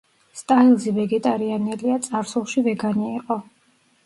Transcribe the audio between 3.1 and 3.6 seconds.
იყო.